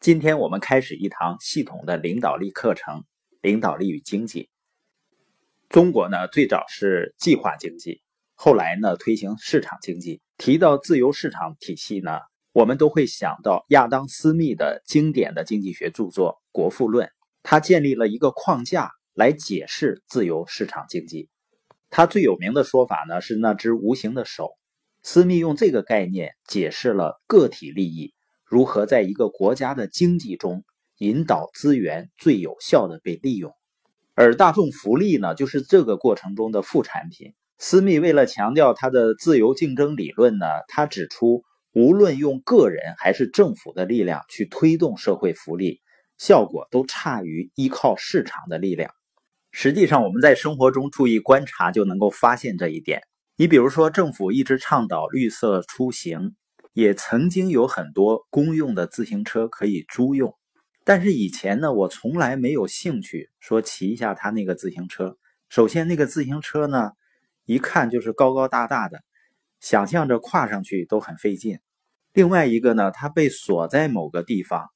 [0.00, 3.04] 今天我们开始一堂系统的领导力课程——
[3.42, 4.48] 领导力与经济。
[5.68, 8.00] 中国呢，最早是计划经济，
[8.34, 10.22] 后来呢推行市场经济。
[10.38, 12.18] 提到自由市场体系呢，
[12.52, 17.06] 我们都会想到亚当·斯密的经典的经济学著作《国富论》，
[17.42, 21.28] 他建立了一个框架来解释自由市场经济。
[21.90, 24.48] 他最有名的说法呢是那只无形的手。
[25.02, 28.14] 斯密用这个概念解释了个体利益。
[28.50, 30.64] 如何在一个国家的经济中
[30.98, 33.54] 引导资源最有效的被利用，
[34.16, 37.32] 而大众福利呢，就是这个过程中的副产品。
[37.58, 45.80] 斯密为了强调他的自由竞争理论呢，他指出，无论用个人还是政府的力量去推动社会福利，
[46.18, 48.90] 效果都差于依靠市场的力量。
[49.52, 53.02] 实际上，我们在生活中注意观察就能够发现这一点。
[53.36, 56.34] 你比如说，政府一直倡导绿色出行。
[56.72, 60.36] 也曾经有很多公用的自行车可以租用，
[60.84, 65.16] 但是以前呢，我从来没有兴趣说骑一下他那个自行车。
[65.48, 66.92] 首先，那个自行车呢，
[67.44, 69.02] 一看就是高高大大的，
[69.58, 71.58] 想象着跨上去都很费劲。
[72.12, 74.68] 另外一个呢，它被锁在某个地方，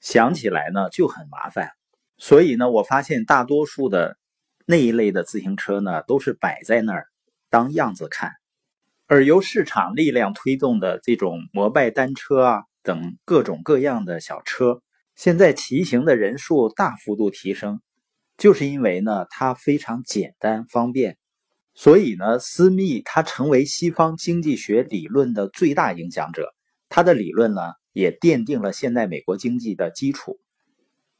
[0.00, 1.70] 想起来呢就很麻烦。
[2.16, 4.16] 所以呢，我发现大多数的
[4.64, 7.08] 那一类的自行车呢，都是摆在那儿
[7.50, 8.32] 当样子看。
[9.14, 14.80] 而由市场力量推动的这种摩拜单车啊等各种各样的小车，
[15.14, 17.82] 现在骑行的人数大幅度提升，
[18.38, 21.18] 就是因为呢它非常简单方便。
[21.74, 26.54] 所以呢，斯密他成为西方经济学理论的最大影响者，
[26.88, 27.60] 他的理论呢
[27.92, 30.40] 也奠定了现代美国经济的基础。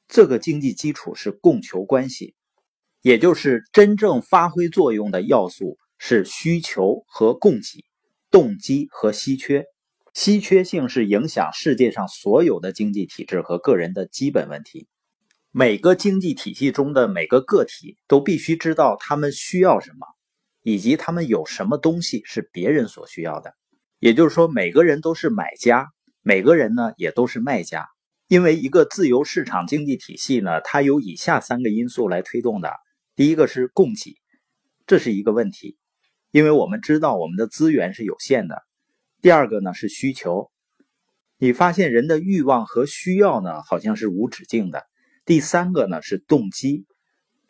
[0.09, 2.35] 这个经济基础是供求关系，
[3.03, 5.77] 也就是真正发挥作用的要素。
[6.05, 7.85] 是需求和供给，
[8.29, 9.67] 动机和稀缺。
[10.13, 14.89] 稀缺性是影响世界上所有的经济体制和个人的基本问题。
[15.53, 20.09] 每个经济体系中的每个个体都必须知道他们需要什么，
[20.65, 23.55] 以及他们有什么东西是别人所需要的。
[24.01, 25.87] 也就是说，每个人都是买家，
[26.21, 27.87] 每个人呢也都是卖家。
[28.27, 32.73] 因为一个自由市场经济体系呢，它有以下三个因素来推动的：
[33.15, 34.17] 第一个是供给，
[34.85, 35.79] 这是一个问题。
[36.33, 38.63] 因为我们知道我们的资源是有限的。
[39.21, 40.51] 第二个呢是需求，
[41.37, 44.87] 你发现人的欲望和需要呢好像是无止境的。
[45.27, 46.87] 第三个呢是动机，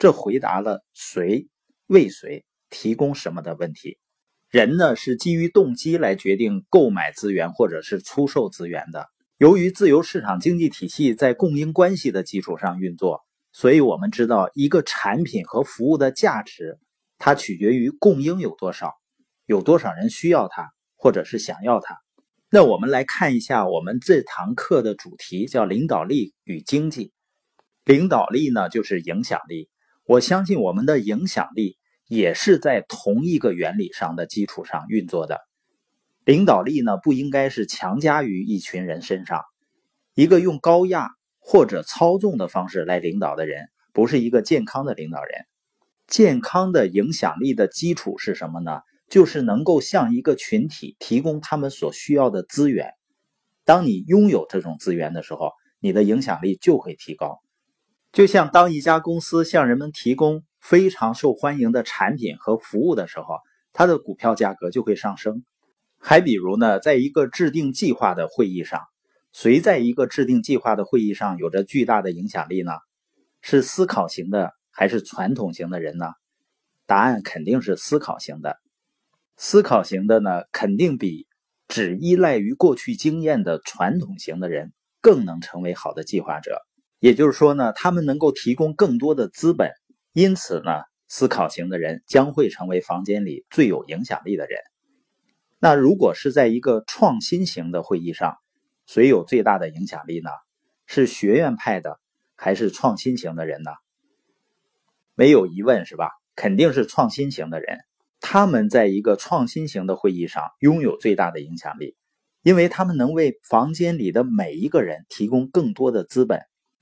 [0.00, 1.46] 这回答了谁
[1.86, 3.98] 为谁提供什么的问题。
[4.50, 9.06] 人呢是基于动机来决定购买资源或者是出售资源的。
[9.38, 13.20] 由于自由市场经济体系在供应关系的基础上运作，
[13.52, 16.80] 所以我们知道一个产品和服务的价值。
[17.24, 18.94] 它取决于供应有多少，
[19.46, 21.96] 有多少人需要它，或者是想要它。
[22.50, 27.12] 那我们来看一下我们这堂课的主题，叫领导力与经济。
[27.84, 29.70] 领导力呢，就是影响力。
[30.04, 31.78] 我相信我们的影响力
[32.08, 35.38] 也是在同一个原理上的基础上运作的。
[36.24, 39.42] 领导力呢，不应该是强加于一群人身上。
[40.16, 45.46] 一个用高压或者操纵的方式来领导的人，不是一个健康的领导人。
[46.12, 48.82] 健康的影响力的基础是什么呢？
[49.08, 52.92] 就是能够向一个群体提供他们所需要的资源。
[53.64, 57.40] 当你拥有这种资源的时候，你的影响力就会提高。
[58.12, 63.38] 就像当一家公司向人们提供非常受欢迎的产品和服务的时候，
[63.72, 65.46] 它的股票价格就会上升。
[65.96, 68.82] 还比如呢，在一个制定计划的会议上，
[69.32, 72.72] 谁在一个制定计划的会议上有着巨大的影响力呢？
[73.40, 74.52] 是思考型的。
[74.72, 76.06] 还是传统型的人呢？
[76.86, 78.58] 答案肯定是思考型的。
[79.36, 81.26] 思考型的呢，肯定比
[81.68, 86.60] 只依赖于过去经验的传统型的人更能成为好的计划者。
[86.98, 89.70] 也就是说呢，他们能够提供更多的资本，
[90.12, 94.58] 因此呢，思考型的人将会成为房间里最有影响力的人。
[95.58, 98.36] 那如果是在一个创新型的会议上，
[98.86, 100.30] 谁有最大的影响力呢？
[100.86, 102.00] 是学院派的
[102.36, 103.70] 还是创新型的人呢？
[105.14, 106.10] 没有疑问是吧？
[106.34, 107.78] 肯定是创新型的人，
[108.20, 111.96] 他们在一个创新型的会议上拥有最大的影响力，
[112.42, 116.40] 因为他们能为房间里的每一个人提供更多的资本。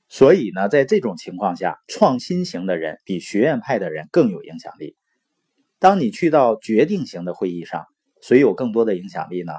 [0.09, 4.97] 所以呢，在这种情况下，创新型的人比学院派的人更有影响力。
[5.79, 7.87] 当你去到决定型的会议上，
[8.21, 9.53] 谁有更多的影响力呢？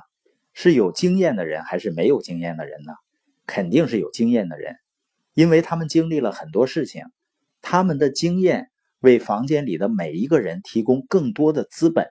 [0.53, 2.93] 是有经验的人还是没有经验的人呢？
[3.47, 4.75] 肯定是有经验的人，
[5.33, 7.05] 因为他们经历了很多事情。
[7.61, 8.69] 他们的经验
[8.99, 12.07] 为房间里的每一个人提供更多的资本，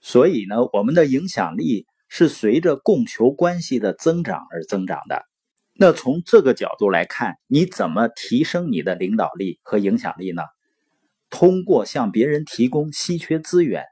[0.00, 5.22] 所以呢，我们的影响力是随着供求关系的增长而增长的。
[5.76, 10.42] 那从这个角度来看，你怎么提升你的领导力和影响力呢？
[11.30, 13.84] 通过向别人提供稀缺资源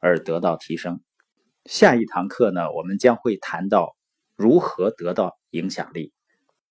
[0.00, 1.00] 而得到提升。
[1.64, 3.96] 下一堂课呢，我们将会谈到
[4.36, 6.12] 如何得到影响力。